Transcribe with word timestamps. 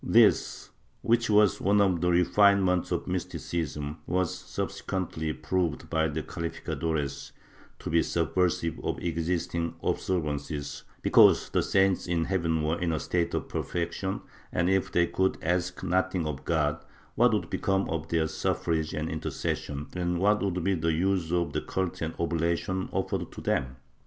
This, 0.03 0.71
which 1.03 1.29
was 1.29 1.61
one 1.61 1.79
of 1.79 2.01
the 2.01 2.09
refinements 2.09 2.91
of 2.91 3.05
mysticism, 3.05 3.99
was 4.07 4.33
subsequently 4.35 5.31
proved 5.31 5.91
by 5.91 6.07
the 6.07 6.23
calificadores 6.23 7.33
to 7.77 7.89
be 7.91 8.01
subversive 8.01 8.79
of 8.83 8.97
existing 8.97 9.75
observances, 9.83 10.81
because 11.03 11.51
the 11.51 11.61
saints 11.61 12.07
in 12.07 12.25
heaven 12.25 12.63
were 12.63 12.79
in 12.79 12.91
a 12.91 12.99
state 12.99 13.35
of 13.35 13.47
perfection 13.47 14.21
and, 14.51 14.71
if 14.71 14.91
they 14.91 15.05
could 15.05 15.37
ask 15.43 15.83
nothing 15.83 16.25
of 16.25 16.45
God, 16.45 16.83
what 17.13 17.31
would 17.31 17.51
become 17.51 17.87
of 17.87 18.07
their 18.07 18.25
suffrage 18.27 18.95
and 18.95 19.07
intercession 19.07 19.85
and 19.93 20.17
what 20.17 20.41
would 20.41 20.63
be 20.63 20.73
the 20.73 20.93
use 20.93 21.31
of 21.31 21.53
the 21.53 21.61
cult 21.61 22.01
and 22.01 22.17
obla 22.17 22.57
tions 22.57 22.89
offered 22.91 23.31
to 23.33 23.39
them 23.39 23.75